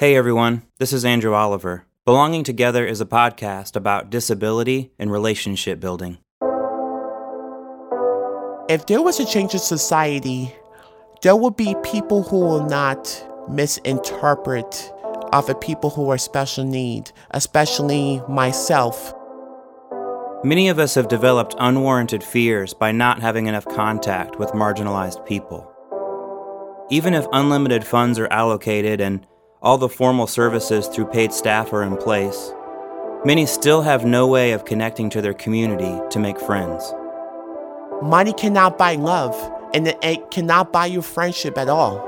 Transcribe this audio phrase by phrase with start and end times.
[0.00, 1.84] Hey everyone, this is Andrew Oliver.
[2.04, 6.18] Belonging Together is a podcast about disability and relationship building.
[8.68, 10.54] If there was a change in society,
[11.22, 14.92] there would be people who will not misinterpret
[15.32, 19.12] other people who are special need, especially myself.
[20.44, 25.68] Many of us have developed unwarranted fears by not having enough contact with marginalized people.
[26.88, 29.26] Even if unlimited funds are allocated and
[29.60, 32.52] all the formal services through paid staff are in place,
[33.24, 36.94] many still have no way of connecting to their community to make friends.
[38.00, 39.34] Money cannot buy love,
[39.74, 42.06] and it cannot buy you friendship at all.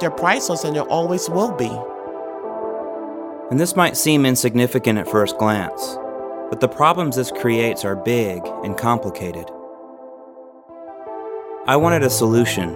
[0.00, 1.70] They're priceless and there always will be.
[3.50, 5.96] And this might seem insignificant at first glance,
[6.50, 9.48] but the problems this creates are big and complicated.
[11.66, 12.74] I wanted a solution.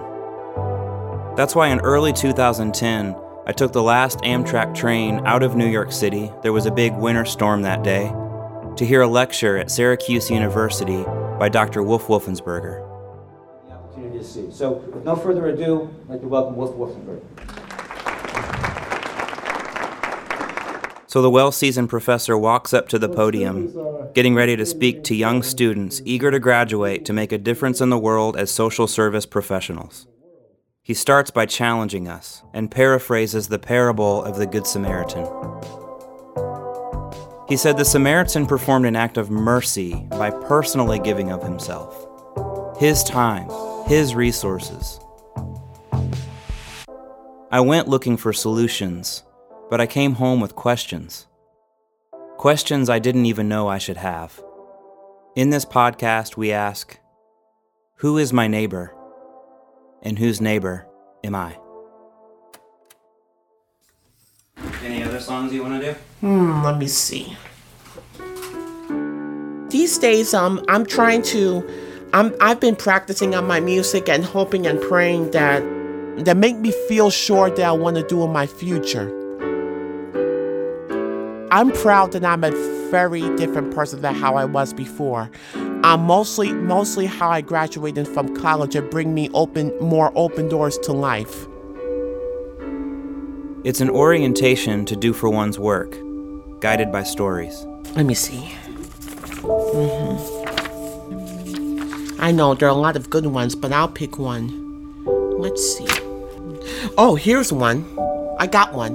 [1.35, 3.15] That's why in early 2010,
[3.45, 6.31] I took the last Amtrak train out of New York City.
[6.43, 8.07] There was a big winter storm that day
[8.77, 11.03] to hear a lecture at Syracuse University
[11.37, 11.83] by Dr.
[11.83, 12.87] Wolf Wolfensberger.
[13.67, 14.49] The opportunity to see.
[14.49, 17.21] So, with no further ado, I'd like to welcome Wolf Wolfensberger.
[21.07, 23.71] So the well seasoned professor walks up to the podium,
[24.15, 27.89] getting ready to speak to young students eager to graduate to make a difference in
[27.89, 30.07] the world as social service professionals.
[30.83, 35.25] He starts by challenging us and paraphrases the parable of the Good Samaritan.
[37.47, 43.03] He said the Samaritan performed an act of mercy by personally giving of himself, his
[43.03, 43.49] time,
[43.87, 44.99] his resources.
[47.51, 49.23] I went looking for solutions
[49.73, 51.25] but I came home with questions.
[52.37, 54.39] Questions I didn't even know I should have.
[55.35, 56.99] In this podcast, we ask
[57.95, 58.95] Who is my neighbor?
[60.03, 60.85] And whose neighbor
[61.23, 61.57] am I?
[64.83, 65.99] Any other songs you want to do?
[66.19, 67.35] Hmm, let me see.
[69.69, 71.67] These days, um, I'm trying to,
[72.13, 75.63] I'm, I've been practicing on my music and hoping and praying that
[76.17, 79.09] that make me feel sure that I want to do in my future.
[81.49, 82.51] I'm proud that I'm a
[82.93, 85.31] very different person than how I was before.
[85.55, 90.77] I'm mostly mostly how I graduated from college and bring me open more open doors
[90.85, 91.47] to life.
[93.63, 95.97] It's an orientation to do for one's work,
[96.59, 97.65] guided by stories.
[97.95, 98.53] Let me see.
[99.41, 100.41] Mm-hmm.
[102.21, 104.45] I know there are a lot of good ones, but I'll pick one.
[105.39, 105.87] Let's see.
[106.95, 107.79] Oh, here's one.
[108.37, 108.93] I got one.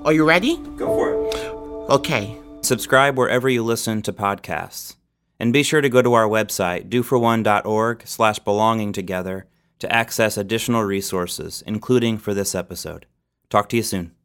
[0.04, 0.56] are you ready?
[0.76, 1.36] Go for it.
[1.88, 2.36] Okay.
[2.66, 4.96] Subscribe wherever you listen to podcasts.
[5.38, 9.46] And be sure to go to our website, doforone.org slash belonging together
[9.78, 13.06] to access additional resources, including for this episode.
[13.50, 14.16] Talk to you soon.